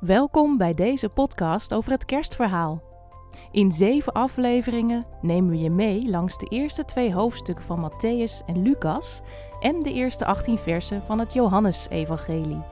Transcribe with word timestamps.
Welkom 0.00 0.56
bij 0.56 0.74
deze 0.74 1.08
podcast 1.08 1.74
over 1.74 1.90
het 1.90 2.04
kerstverhaal. 2.04 2.82
In 3.50 3.72
zeven 3.72 4.12
afleveringen 4.12 5.06
nemen 5.20 5.50
we 5.50 5.58
je 5.58 5.70
mee 5.70 6.10
langs 6.10 6.38
de 6.38 6.46
eerste 6.46 6.84
twee 6.84 7.14
hoofdstukken 7.14 7.64
van 7.64 7.90
Matthäus 7.90 8.46
en 8.46 8.62
Lucas 8.62 9.20
en 9.60 9.82
de 9.82 9.92
eerste 9.92 10.24
18 10.24 10.58
versen 10.58 11.02
van 11.02 11.18
het 11.18 11.32
Johannesevangelie. 11.32 12.62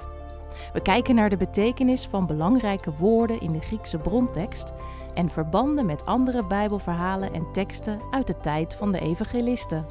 We 0.73 0.81
kijken 0.83 1.15
naar 1.15 1.31
de 1.31 1.37
betekenis 1.37 2.07
van 2.07 2.27
belangrijke 2.27 2.93
woorden 2.93 3.41
in 3.41 3.53
de 3.53 3.61
Griekse 3.61 3.97
brontekst 3.97 4.73
en 5.15 5.31
verbanden 5.31 5.87
met 5.87 6.07
andere 6.07 6.47
Bijbelverhalen 6.47 7.33
en 7.33 7.53
teksten 7.53 8.01
uit 8.11 8.27
de 8.27 8.37
tijd 8.37 8.75
van 8.75 8.93
de 8.93 9.01
evangelisten. 9.01 9.87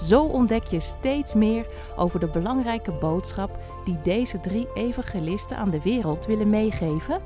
Zo 0.00 0.22
ontdek 0.22 0.64
je 0.64 0.80
steeds 0.80 1.34
meer 1.34 1.66
over 1.96 2.20
de 2.20 2.26
belangrijke 2.26 2.92
boodschap 2.92 3.58
die 3.88 4.00
deze 4.02 4.40
drie 4.40 4.68
evangelisten 4.74 5.56
aan 5.56 5.70
de 5.70 5.82
wereld 5.82 6.26
willen 6.26 6.50
meegeven. 6.50 7.20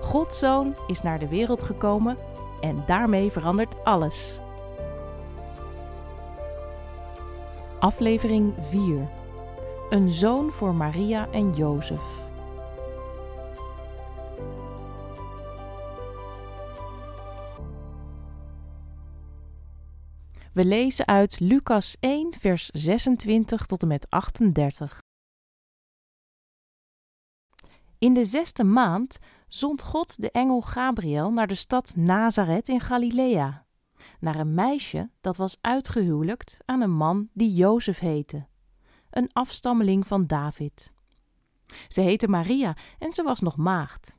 Gods 0.00 0.38
zoon 0.38 0.74
is 0.86 1.02
naar 1.02 1.18
de 1.18 1.28
wereld 1.28 1.62
gekomen 1.62 2.16
en 2.60 2.82
daarmee 2.86 3.30
verandert 3.30 3.84
alles. 3.84 4.38
Aflevering 7.78 8.54
4 8.58 9.08
Een 9.90 10.10
zoon 10.10 10.50
voor 10.52 10.74
Maria 10.74 11.28
en 11.30 11.54
Jozef. 11.54 12.02
We 20.52 20.64
lezen 20.64 21.06
uit 21.06 21.40
Lucas 21.40 21.96
1, 22.00 22.34
vers 22.38 22.70
26 22.72 23.66
tot 23.66 23.82
en 23.82 23.88
met 23.88 24.10
38. 24.10 25.04
In 27.98 28.14
de 28.14 28.24
zesde 28.24 28.64
maand 28.64 29.18
zond 29.48 29.82
God 29.82 30.20
de 30.20 30.30
engel 30.30 30.60
Gabriel 30.60 31.32
naar 31.32 31.46
de 31.46 31.54
stad 31.54 31.92
Nazareth 31.96 32.68
in 32.68 32.80
Galilea, 32.80 33.66
naar 34.20 34.40
een 34.40 34.54
meisje 34.54 35.10
dat 35.20 35.36
was 35.36 35.58
uitgehuwelijkt 35.60 36.58
aan 36.64 36.80
een 36.80 36.96
man 36.96 37.28
die 37.32 37.54
Jozef 37.54 37.98
heette, 37.98 38.46
een 39.10 39.30
afstammeling 39.32 40.06
van 40.06 40.26
David. 40.26 40.92
Ze 41.88 42.00
heette 42.00 42.28
Maria 42.28 42.76
en 42.98 43.12
ze 43.12 43.22
was 43.22 43.40
nog 43.40 43.56
maagd. 43.56 44.16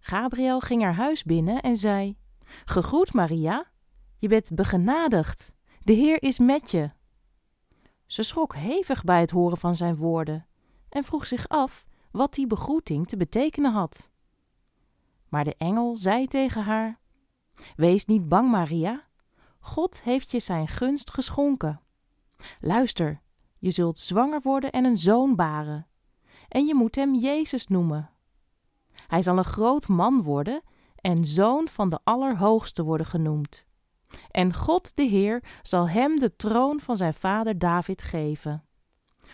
Gabriel 0.00 0.60
ging 0.60 0.82
haar 0.82 0.94
huis 0.94 1.22
binnen 1.22 1.62
en 1.62 1.76
zei: 1.76 2.16
Gegroet 2.64 3.12
Maria, 3.12 3.70
je 4.18 4.28
bent 4.28 4.54
begenadigd. 4.54 5.52
De 5.82 5.92
Heer 5.92 6.22
is 6.22 6.38
met 6.38 6.70
je. 6.70 6.90
Ze 8.06 8.22
schrok 8.22 8.54
hevig 8.54 9.04
bij 9.04 9.20
het 9.20 9.30
horen 9.30 9.58
van 9.58 9.76
zijn 9.76 9.96
woorden 9.96 10.46
en 10.88 11.04
vroeg 11.04 11.26
zich 11.26 11.48
af 11.48 11.86
wat 12.14 12.34
die 12.34 12.46
begroeting 12.46 13.08
te 13.08 13.16
betekenen 13.16 13.72
had. 13.72 14.08
Maar 15.28 15.44
de 15.44 15.54
engel 15.58 15.96
zei 15.96 16.26
tegen 16.26 16.62
haar: 16.62 16.98
Wees 17.76 18.04
niet 18.04 18.28
bang, 18.28 18.50
Maria. 18.50 19.04
God 19.58 20.02
heeft 20.02 20.30
je 20.30 20.40
zijn 20.40 20.68
gunst 20.68 21.10
geschonken. 21.10 21.80
Luister, 22.60 23.20
je 23.58 23.70
zult 23.70 23.98
zwanger 23.98 24.40
worden 24.40 24.72
en 24.72 24.84
een 24.84 24.98
zoon 24.98 25.36
baren. 25.36 25.86
En 26.48 26.66
je 26.66 26.74
moet 26.74 26.94
hem 26.94 27.14
Jezus 27.14 27.66
noemen. 27.66 28.10
Hij 28.92 29.22
zal 29.22 29.38
een 29.38 29.44
groot 29.44 29.88
man 29.88 30.22
worden 30.22 30.62
en 30.96 31.24
zoon 31.24 31.68
van 31.68 31.88
de 31.90 31.98
Allerhoogste 32.04 32.82
worden 32.82 33.06
genoemd. 33.06 33.66
En 34.30 34.54
God 34.54 34.96
de 34.96 35.02
Heer 35.02 35.44
zal 35.62 35.88
hem 35.88 36.18
de 36.20 36.36
troon 36.36 36.80
van 36.80 36.96
zijn 36.96 37.14
vader 37.14 37.58
David 37.58 38.02
geven. 38.02 38.64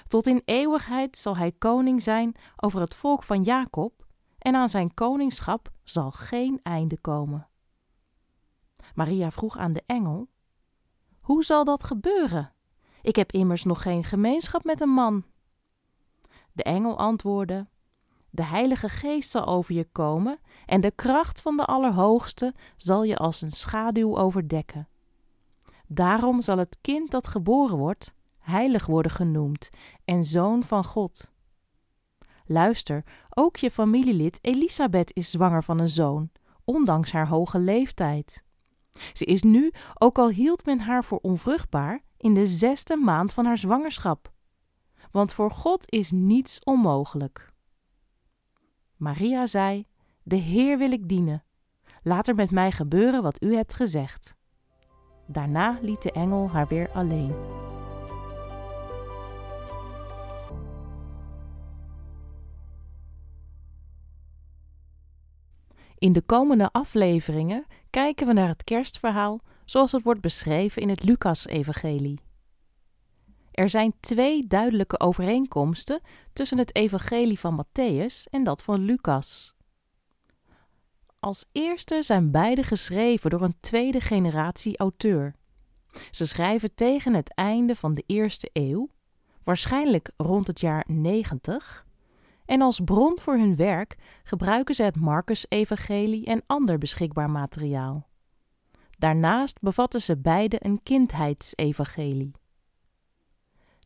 Tot 0.07 0.27
in 0.27 0.43
eeuwigheid 0.45 1.17
zal 1.17 1.37
hij 1.37 1.53
koning 1.53 2.03
zijn 2.03 2.37
over 2.57 2.81
het 2.81 2.95
volk 2.95 3.23
van 3.23 3.43
Jacob, 3.43 4.07
en 4.39 4.55
aan 4.55 4.69
zijn 4.69 4.95
koningschap 4.95 5.71
zal 5.85 6.11
geen 6.11 6.61
einde 6.63 6.99
komen. 6.99 7.49
Maria 8.95 9.31
vroeg 9.31 9.59
aan 9.59 9.73
de 9.73 9.83
engel: 9.87 10.29
Hoe 11.21 11.45
zal 11.45 11.65
dat 11.65 11.85
gebeuren? 11.85 12.53
Ik 13.03 13.17
heb 13.17 13.33
immers 13.33 13.65
nog 13.65 13.83
geen 13.83 14.05
gemeenschap 14.05 14.65
met 14.65 14.81
een 14.81 14.89
man. 14.89 15.25
De 16.53 16.63
engel 16.63 16.99
antwoordde: 16.99 17.69
De 18.31 18.45
Heilige 18.45 18.89
Geest 18.89 19.31
zal 19.31 19.47
over 19.47 19.75
je 19.75 19.85
komen, 19.93 20.39
en 20.67 20.81
de 20.81 20.91
kracht 20.91 21.43
van 21.43 21.57
de 21.57 21.65
Allerhoogste 21.65 22.55
zal 22.77 23.03
je 23.03 23.17
als 23.17 23.43
een 23.43 23.51
schaduw 23.51 24.17
overdekken. 24.17 24.89
Daarom 25.87 26.43
zal 26.43 26.59
het 26.59 26.79
kind 26.81 27.11
dat 27.11 27.27
geboren 27.27 27.77
wordt 27.77 28.15
heilig 28.51 28.87
worden 28.87 29.13
genoemd 29.13 29.71
en 30.05 30.25
zoon 30.25 30.65
van 30.65 30.85
God. 30.85 31.31
Luister, 32.47 33.05
ook 33.29 33.57
je 33.57 33.71
familielid 33.71 34.39
Elisabeth 34.41 35.15
is 35.15 35.31
zwanger 35.31 35.63
van 35.63 35.81
een 35.81 35.89
zoon, 35.89 36.31
ondanks 36.65 37.13
haar 37.13 37.29
hoge 37.29 37.59
leeftijd. 37.59 38.45
Ze 39.13 39.25
is 39.25 39.43
nu, 39.43 39.73
ook 39.95 40.19
al 40.19 40.29
hield 40.29 40.65
men 40.65 40.81
haar 40.81 41.05
voor 41.05 41.19
onvruchtbaar, 41.19 42.03
in 42.17 42.35
de 42.35 42.47
zesde 42.47 42.97
maand 42.97 43.33
van 43.33 43.45
haar 43.45 43.59
zwangerschap. 43.59 44.33
Want 45.11 45.33
voor 45.33 45.51
God 45.51 45.91
is 45.91 46.11
niets 46.11 46.59
onmogelijk. 46.65 47.53
Maria 48.97 49.47
zei: 49.47 49.87
De 50.23 50.37
Heer 50.37 50.79
wil 50.79 50.93
ik 50.93 51.09
dienen. 51.09 51.45
Laat 52.03 52.29
er 52.29 52.35
met 52.35 52.51
mij 52.51 52.73
gebeuren 52.73 53.23
wat 53.23 53.43
u 53.43 53.55
hebt 53.55 53.75
gezegd. 53.75 54.35
Daarna 55.27 55.79
liet 55.83 56.03
de 56.03 56.13
engel 56.13 56.51
haar 56.51 56.67
weer 56.67 56.91
alleen. 56.91 57.35
In 66.01 66.13
de 66.13 66.23
komende 66.27 66.73
afleveringen 66.73 67.67
kijken 67.91 68.27
we 68.27 68.33
naar 68.33 68.49
het 68.49 68.65
kerstverhaal 68.65 69.41
zoals 69.65 69.93
het 69.93 70.03
wordt 70.03 70.21
beschreven 70.21 70.83
in 70.83 70.89
het 70.89 71.03
Lucas-evangelie. 71.03 72.21
Er 73.51 73.71
zijn 73.71 73.95
twee 74.01 74.47
duidelijke 74.47 75.01
overeenkomsten 75.01 76.01
tussen 76.33 76.59
het 76.59 76.75
evangelie 76.75 77.39
van 77.39 77.65
Matthäus 77.65 78.31
en 78.31 78.45
dat 78.45 78.63
van 78.63 78.81
Lucas. 78.81 79.55
Als 81.19 81.47
eerste 81.53 82.03
zijn 82.03 82.31
beide 82.31 82.63
geschreven 82.63 83.31
door 83.31 83.43
een 83.43 83.61
tweede 83.61 84.01
generatie 84.01 84.79
auteur. 84.79 85.35
Ze 86.11 86.25
schrijven 86.25 86.75
tegen 86.75 87.15
het 87.15 87.35
einde 87.35 87.77
van 87.77 87.95
de 87.95 88.05
eerste 88.07 88.51
eeuw, 88.53 88.89
waarschijnlijk 89.45 90.11
rond 90.17 90.47
het 90.47 90.61
jaar 90.61 90.85
90, 90.87 91.87
en 92.51 92.61
als 92.61 92.81
bron 92.85 93.19
voor 93.21 93.37
hun 93.37 93.57
werk 93.57 93.97
gebruiken 94.25 94.75
ze 94.75 94.83
het 94.83 94.97
Marcus-evangelie 94.97 96.27
en 96.27 96.43
ander 96.47 96.79
beschikbaar 96.79 97.31
materiaal. 97.31 98.09
Daarnaast 98.99 99.61
bevatten 99.61 100.01
ze 100.01 100.17
beide 100.17 100.57
een 100.65 100.83
kindheidsevangelie. 100.83 102.31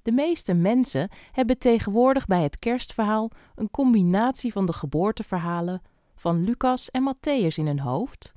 De 0.02 0.12
meeste 0.12 0.54
mensen 0.54 1.10
hebben 1.32 1.58
tegenwoordig 1.58 2.26
bij 2.26 2.42
het 2.42 2.58
kerstverhaal 2.58 3.30
een 3.54 3.70
combinatie 3.70 4.52
van 4.52 4.66
de 4.66 4.72
geboorteverhalen 4.72 5.82
van 6.16 6.44
Lucas 6.44 6.91
en 6.91 7.14
Matthäus 7.14 7.54
in 7.54 7.66
hun 7.66 7.81
hoofd, 7.81 8.32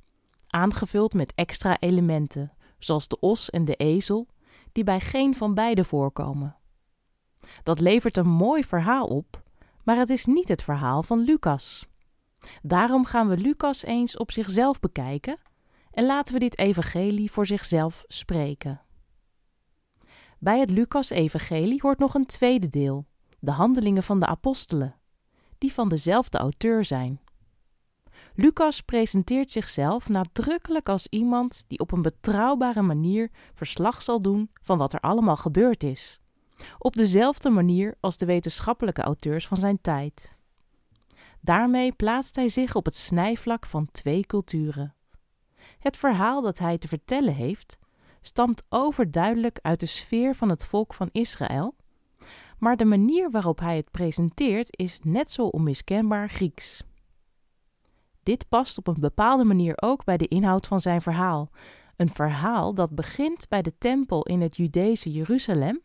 aangevuld 0.46 1.14
met 1.14 1.32
extra 1.34 1.76
elementen, 1.78 2.52
zoals 2.78 3.08
de 3.08 3.20
os 3.20 3.50
en 3.50 3.64
de 3.64 3.74
ezel, 3.74 4.28
die 4.72 4.84
bij 4.84 5.00
geen 5.00 5.34
van 5.34 5.54
beide 5.54 5.84
voorkomen. 5.84 6.56
Dat 7.62 7.80
levert 7.80 8.16
een 8.16 8.28
mooi 8.28 8.64
verhaal 8.64 9.06
op, 9.06 9.46
maar 9.88 9.96
het 9.96 10.10
is 10.10 10.24
niet 10.24 10.48
het 10.48 10.62
verhaal 10.62 11.02
van 11.02 11.18
Lucas. 11.18 11.86
Daarom 12.62 13.04
gaan 13.04 13.28
we 13.28 13.36
Lucas 13.36 13.82
eens 13.82 14.16
op 14.16 14.32
zichzelf 14.32 14.80
bekijken 14.80 15.38
en 15.90 16.06
laten 16.06 16.34
we 16.34 16.40
dit 16.40 16.58
evangelie 16.58 17.30
voor 17.30 17.46
zichzelf 17.46 18.04
spreken. 18.06 18.80
Bij 20.38 20.58
het 20.58 20.70
Lucas-evangelie 20.70 21.80
hoort 21.82 21.98
nog 21.98 22.14
een 22.14 22.26
tweede 22.26 22.68
deel, 22.68 23.06
de 23.38 23.50
handelingen 23.50 24.02
van 24.02 24.20
de 24.20 24.26
apostelen, 24.26 24.94
die 25.58 25.72
van 25.72 25.88
dezelfde 25.88 26.38
auteur 26.38 26.84
zijn. 26.84 27.20
Lucas 28.34 28.80
presenteert 28.80 29.50
zichzelf 29.50 30.08
nadrukkelijk 30.08 30.88
als 30.88 31.06
iemand 31.06 31.64
die 31.66 31.78
op 31.78 31.92
een 31.92 32.02
betrouwbare 32.02 32.82
manier 32.82 33.30
verslag 33.54 34.02
zal 34.02 34.22
doen 34.22 34.50
van 34.62 34.78
wat 34.78 34.92
er 34.92 35.00
allemaal 35.00 35.36
gebeurd 35.36 35.82
is 35.82 36.20
op 36.78 36.96
dezelfde 36.96 37.50
manier 37.50 37.94
als 38.00 38.16
de 38.16 38.26
wetenschappelijke 38.26 39.02
auteurs 39.02 39.46
van 39.46 39.56
zijn 39.56 39.80
tijd. 39.80 40.36
Daarmee 41.40 41.92
plaatst 41.92 42.36
hij 42.36 42.48
zich 42.48 42.74
op 42.74 42.84
het 42.84 42.96
snijvlak 42.96 43.66
van 43.66 43.88
twee 43.90 44.26
culturen. 44.26 44.94
Het 45.78 45.96
verhaal 45.96 46.42
dat 46.42 46.58
hij 46.58 46.78
te 46.78 46.88
vertellen 46.88 47.34
heeft, 47.34 47.78
stamt 48.20 48.62
overduidelijk 48.68 49.58
uit 49.62 49.80
de 49.80 49.86
sfeer 49.86 50.34
van 50.34 50.48
het 50.48 50.64
volk 50.66 50.94
van 50.94 51.08
Israël, 51.12 51.74
maar 52.58 52.76
de 52.76 52.84
manier 52.84 53.30
waarop 53.30 53.58
hij 53.58 53.76
het 53.76 53.90
presenteert 53.90 54.76
is 54.78 54.98
net 55.02 55.30
zo 55.30 55.46
onmiskenbaar 55.46 56.28
Grieks. 56.28 56.82
Dit 58.22 58.48
past 58.48 58.78
op 58.78 58.86
een 58.86 59.00
bepaalde 59.00 59.44
manier 59.44 59.72
ook 59.82 60.04
bij 60.04 60.16
de 60.16 60.28
inhoud 60.28 60.66
van 60.66 60.80
zijn 60.80 61.02
verhaal, 61.02 61.50
een 61.96 62.10
verhaal 62.10 62.74
dat 62.74 62.94
begint 62.94 63.48
bij 63.48 63.62
de 63.62 63.78
tempel 63.78 64.22
in 64.22 64.40
het 64.40 64.56
Judese 64.56 65.12
Jeruzalem 65.12 65.82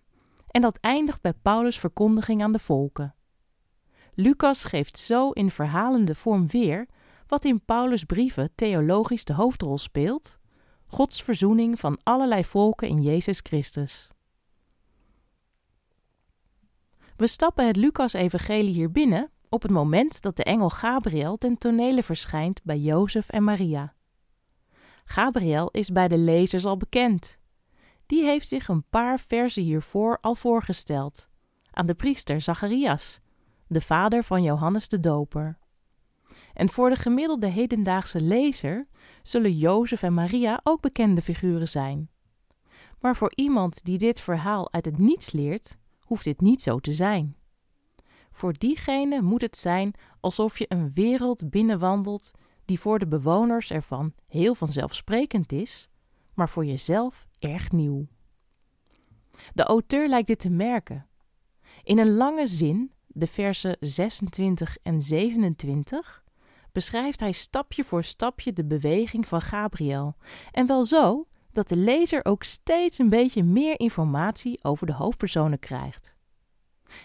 en 0.54 0.62
dat 0.62 0.78
eindigt 0.82 1.22
bij 1.22 1.34
Paulus' 1.34 1.80
verkondiging 1.80 2.44
aan 2.44 2.52
de 2.52 2.60
volken. 2.60 3.16
Lucas 4.14 4.64
geeft 4.64 4.98
zo 4.98 5.30
in 5.30 5.52
verhalende 5.52 6.16
vorm 6.16 6.48
weer 6.48 6.88
wat 7.28 7.46
in 7.46 7.66
Paulus' 7.66 8.04
brieven 8.04 8.52
theologisch 8.56 9.26
de 9.26 9.34
hoofdrol 9.34 9.78
speelt: 9.78 10.40
Gods 10.86 11.24
verzoening 11.24 11.80
van 11.80 12.00
allerlei 12.04 12.46
volken 12.46 12.88
in 12.88 13.02
Jezus 13.02 13.40
Christus. 13.44 14.08
We 17.16 17.28
stappen 17.28 17.68
het 17.68 17.76
Lucas-evangelie 17.76 18.74
hier 18.74 18.92
binnen 18.92 19.32
op 19.50 19.62
het 19.62 19.72
moment 19.72 20.22
dat 20.22 20.36
de 20.36 20.44
engel 20.44 20.70
Gabriel 20.70 21.38
ten 21.38 21.58
tonele 21.58 22.04
verschijnt 22.04 22.64
bij 22.64 22.78
Jozef 22.78 23.30
en 23.30 23.44
Maria. 23.44 23.94
Gabriel 25.06 25.70
is 25.72 25.90
bij 25.90 26.08
de 26.08 26.18
lezers 26.18 26.66
al 26.66 26.78
bekend. 26.78 27.38
Die 28.14 28.24
heeft 28.24 28.48
zich 28.48 28.68
een 28.68 28.84
paar 28.90 29.20
versen 29.20 29.64
hiervoor 29.64 30.18
al 30.22 30.36
voorgesteld 30.36 31.30
aan 31.72 31.86
de 31.86 31.94
priester 31.94 32.42
Zacharias, 32.42 33.20
de 33.68 33.82
vader 33.82 34.24
van 34.24 34.44
Johannes 34.44 34.88
de 34.88 35.00
Doper. 35.00 35.60
En 36.54 36.70
voor 36.70 36.90
de 36.90 36.96
gemiddelde 36.96 37.48
hedendaagse 37.48 38.22
lezer 38.22 38.88
zullen 39.22 39.58
Jozef 39.58 40.04
en 40.04 40.14
Maria 40.14 40.60
ook 40.64 40.82
bekende 40.82 41.22
figuren 41.22 41.68
zijn. 41.68 42.10
Maar 43.00 43.16
voor 43.16 43.32
iemand 43.36 43.84
die 43.84 43.98
dit 43.98 44.22
verhaal 44.22 44.74
uit 44.74 44.86
het 44.86 44.98
niets 44.98 45.32
leert, 45.32 45.78
hoeft 46.02 46.24
dit 46.24 46.42
niet 46.42 46.62
zo 46.62 46.80
te 46.80 46.92
zijn. 46.92 47.36
Voor 48.32 48.54
diegene 48.54 49.22
moet 49.22 49.42
het 49.42 49.58
zijn 49.58 49.94
alsof 50.20 50.58
je 50.58 50.66
een 50.68 50.92
wereld 50.94 51.50
binnenwandelt 51.50 52.32
die 52.66 52.80
voor 52.80 53.00
de 53.00 53.08
bewoners 53.08 53.72
ervan 53.72 54.14
heel 54.28 54.56
vanzelfsprekend 54.56 55.52
is, 55.52 55.90
maar 56.34 56.50
voor 56.50 56.66
jezelf 56.66 57.28
erg 57.44 57.72
nieuw. 57.72 58.08
De 59.54 59.64
auteur 59.64 60.08
lijkt 60.08 60.28
dit 60.28 60.40
te 60.40 60.50
merken. 60.50 61.08
In 61.84 61.98
een 61.98 62.14
lange 62.14 62.48
zin, 62.48 62.92
de 63.08 63.28
versen 63.28 63.78
26 63.80 64.78
en 64.84 65.02
27, 65.02 66.24
beschrijft 66.72 67.20
hij 67.20 67.32
stapje 67.32 67.84
voor 67.84 68.04
stapje 68.04 68.54
de 68.54 68.66
beweging 68.66 69.28
van 69.28 69.42
Gabriel, 69.42 70.16
en 70.52 70.68
wel 70.68 70.86
zo 70.86 71.28
dat 71.52 71.68
de 71.68 71.78
lezer 71.78 72.26
ook 72.26 72.44
steeds 72.44 72.98
een 72.98 73.10
beetje 73.10 73.44
meer 73.44 73.80
informatie 73.80 74.64
over 74.64 74.88
de 74.88 74.94
hoofdpersonen 74.94 75.60
krijgt. 75.60 76.16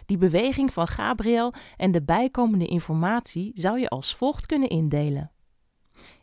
Die 0.06 0.16
beweging 0.16 0.72
van 0.72 0.88
Gabriel 0.88 1.54
en 1.76 1.92
de 1.92 2.02
bijkomende 2.02 2.66
informatie 2.66 3.50
zou 3.54 3.80
je 3.80 3.88
als 3.88 4.14
volgt 4.14 4.46
kunnen 4.46 4.68
indelen. 4.68 5.32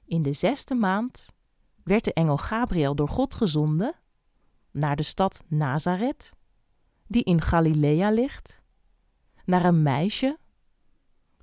In 0.06 0.22
de 0.22 0.34
zesde 0.34 0.76
maand 0.76 1.30
werd 1.84 2.04
de 2.04 2.14
engel 2.14 2.38
Gabriel 2.38 2.96
door 2.96 3.10
God 3.10 3.36
gezonden 3.36 3.96
naar 4.76 4.96
de 4.96 5.04
stad 5.04 5.44
Nazareth, 5.48 6.36
die 7.08 7.24
in 7.24 7.42
Galilea 7.42 8.10
ligt, 8.10 8.62
naar 9.46 9.66
een 9.66 9.82
meisje 9.84 10.38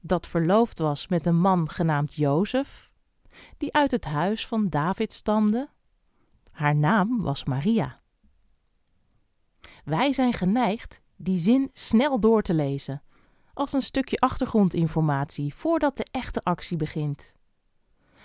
dat 0.01 0.27
verloofd 0.27 0.79
was 0.79 1.09
met 1.09 1.27
een 1.27 1.41
man 1.41 1.69
genaamd 1.71 2.15
Jozef, 2.15 2.91
die 3.57 3.73
uit 3.73 3.91
het 3.91 4.05
huis 4.05 4.47
van 4.47 4.69
David 4.69 5.13
stamde. 5.13 5.69
Haar 6.51 6.77
naam 6.77 7.23
was 7.23 7.45
Maria. 7.45 8.01
Wij 9.85 10.13
zijn 10.13 10.33
geneigd 10.33 11.01
die 11.17 11.39
zin 11.39 11.71
snel 11.73 12.21
door 12.21 12.43
te 12.43 12.55
lezen, 12.55 13.03
als 13.55 13.73
een 13.73 13.83
stukje 13.83 14.19
achtergrondinformatie 14.19 15.55
voordat 15.55 15.97
de 15.97 16.07
echte 16.11 16.45
actie 16.45 16.77
begint. 16.77 17.35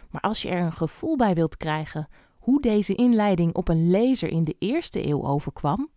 Maar 0.10 0.22
als 0.22 0.42
je 0.42 0.50
er 0.50 0.62
een 0.62 0.74
gevoel 0.74 1.16
bij 1.16 1.34
wilt 1.34 1.58
krijgen 1.58 2.08
hoe 2.48 2.62
deze 2.62 2.96
inleiding 2.96 3.54
op 3.54 3.68
een 3.68 3.90
lezer 3.90 4.30
in 4.30 4.44
de 4.44 4.56
eerste 4.60 5.08
eeuw 5.08 5.26
overkwam, 5.26 5.90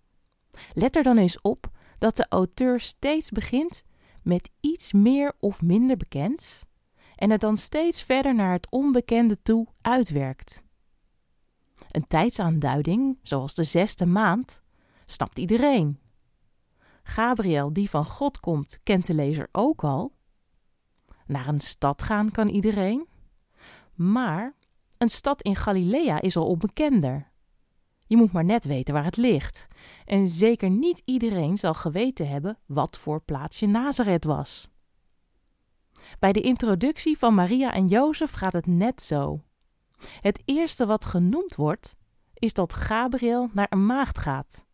let 0.73 0.97
er 0.97 1.03
dan 1.03 1.19
eens 1.19 1.41
op 1.41 1.71
dat 1.99 2.17
de 2.17 2.27
auteur 2.29 2.81
steeds 2.81 3.31
begint 3.31 3.83
met 4.23 4.51
iets 4.61 4.93
meer 4.93 5.33
of 5.39 5.63
minder 5.63 5.97
bekends 5.97 6.65
en 7.15 7.31
het 7.31 7.41
dan 7.41 7.57
steeds 7.57 8.03
verder 8.03 8.35
naar 8.35 8.53
het 8.53 8.71
onbekende 8.71 9.43
toe 9.43 9.67
uitwerkt. 9.81 10.63
Een 11.91 12.07
tijdsaanduiding, 12.07 13.19
zoals 13.23 13.55
de 13.55 13.65
zesde 13.65 14.07
maand, 14.07 14.63
snapt 15.07 15.39
iedereen. 15.39 15.99
Gabriel, 17.03 17.73
die 17.73 17.91
van 17.91 18.05
God 18.05 18.41
komt, 18.41 18.79
kent 18.83 19.07
de 19.07 19.15
lezer 19.15 19.49
ook 19.53 19.85
al. 19.85 20.13
Naar 21.27 21.49
een 21.49 21.61
stad 21.61 22.03
gaan 22.03 22.31
kan 22.31 22.49
iedereen. 22.49 23.09
Maar 23.95 24.55
een 25.01 25.11
stad 25.11 25.43
in 25.43 25.57
Galilea 25.57 26.21
is 26.21 26.37
al 26.37 26.47
onbekender. 26.47 27.31
Je 28.07 28.17
moet 28.17 28.33
maar 28.33 28.45
net 28.45 28.65
weten 28.65 28.95
waar 28.95 29.05
het 29.05 29.17
ligt. 29.17 29.67
En 30.05 30.29
zeker 30.29 30.71
niet 30.71 31.03
iedereen 31.05 31.59
zal 31.59 31.75
geweten 31.75 32.29
hebben 32.29 32.59
wat 32.67 32.99
voor 32.99 33.21
plaatsje 33.23 33.67
Nazareth 33.67 34.25
was. 34.25 34.69
Bij 36.19 36.33
de 36.33 36.41
introductie 36.41 37.19
van 37.19 37.35
Maria 37.35 37.73
en 37.73 37.89
Jozef 37.89 38.33
gaat 38.33 38.53
het 38.53 38.67
net 38.67 39.03
zo. 39.03 39.43
Het 40.21 40.43
eerste 40.45 40.87
wat 40.87 41.05
genoemd 41.05 41.55
wordt, 41.55 41.95
is 42.35 42.53
dat 42.53 42.73
Gabriel 42.73 43.49
naar 43.53 43.67
een 43.71 43.87
maagd 43.87 44.19
gaat. 44.19 44.65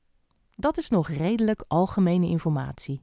Dat 0.55 0.77
is 0.77 0.89
nog 0.89 1.09
redelijk 1.09 1.65
algemene 1.69 2.27
informatie. 2.27 3.03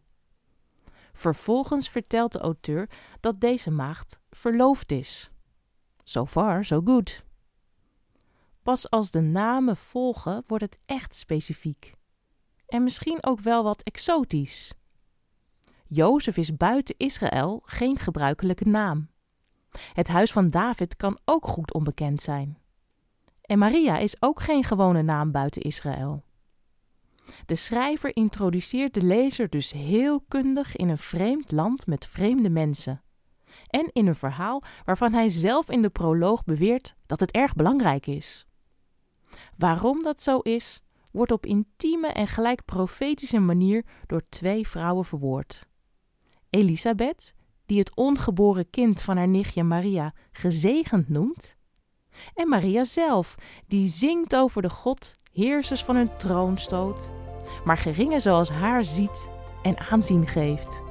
Vervolgens 1.14 1.90
vertelt 1.90 2.32
de 2.32 2.40
auteur 2.40 2.90
dat 3.20 3.42
deze 3.42 3.72
maagd 3.72 4.20
verloofd 4.30 4.92
is. 4.92 5.33
So 6.04 6.26
far, 6.26 6.66
so 6.66 6.82
good. 6.86 7.24
Pas 8.62 8.90
als 8.90 9.12
de 9.12 9.22
namen 9.22 9.78
volgen, 9.78 10.44
wordt 10.48 10.64
het 10.64 10.80
echt 10.86 11.16
specifiek. 11.16 11.94
En 12.68 12.84
misschien 12.84 13.24
ook 13.24 13.40
wel 13.40 13.64
wat 13.64 13.82
exotisch. 13.82 14.74
Jozef 15.88 16.38
is 16.38 16.58
buiten 16.58 16.96
Israël 16.98 17.62
geen 17.66 18.00
gebruikelijke 18.00 18.70
naam. 18.70 19.10
Het 19.94 20.08
huis 20.08 20.32
van 20.32 20.50
David 20.50 20.96
kan 20.96 21.20
ook 21.26 21.48
goed 21.48 21.74
onbekend 21.74 22.22
zijn. 22.22 22.58
En 23.42 23.58
Maria 23.58 23.98
is 23.98 24.22
ook 24.22 24.42
geen 24.42 24.64
gewone 24.64 25.02
naam 25.02 25.32
buiten 25.32 25.62
Israël. 25.62 26.24
De 27.46 27.56
schrijver 27.56 28.16
introduceert 28.16 28.94
de 28.94 29.04
lezer 29.04 29.50
dus 29.50 29.72
heel 29.72 30.22
kundig 30.28 30.76
in 30.76 30.90
een 30.90 30.98
vreemd 30.98 31.52
land 31.52 31.88
met 31.88 32.08
vreemde 32.08 32.50
mensen. 32.50 33.02
En 33.68 33.90
in 33.94 34.08
een 34.08 34.16
verhaal 34.16 34.64
waarvan 34.86 35.14
hij 35.14 35.30
zelf 35.30 35.70
in 35.70 35.82
de 35.82 35.90
proloog 35.90 36.44
beweert 36.44 36.96
dat 37.06 37.20
het 37.20 37.32
erg 37.32 37.56
belangrijk 37.56 38.08
is. 38.08 38.48
Waarom 39.58 40.04
dat 40.04 40.22
zo 40.22 40.38
is, 40.40 40.82
wordt 41.12 41.32
op 41.32 41.46
intieme 41.46 42.08
en 42.08 42.28
gelijk 42.28 42.66
profetische 42.66 43.40
manier 43.40 43.86
door 44.06 44.22
twee 44.30 44.68
vrouwen 44.68 45.06
verwoord. 45.06 45.68
Elisabeth, 46.50 47.34
die 47.66 47.80
het 47.80 47.96
ongeboren 47.96 48.70
kind 48.70 49.02
van 49.02 49.18
haar 49.18 49.28
nichtje 49.28 49.64
Maria 49.64 50.14
gezegend 50.32 51.10
noemt, 51.10 51.58
en 52.34 52.48
Maria 52.48 52.84
zelf, 52.84 53.36
die 53.68 53.88
zingt 53.88 54.36
over 54.36 54.62
de 54.62 54.70
God 54.70 55.16
heersers 55.32 55.84
van 55.84 55.96
hun 55.96 56.18
troon 56.18 56.58
stoot, 56.58 57.12
maar 57.64 57.78
geringen 57.78 58.22
zoals 58.22 58.50
haar 58.50 58.86
ziet 58.86 59.28
en 59.62 59.78
aanzien 59.78 60.28
geeft. 60.28 60.83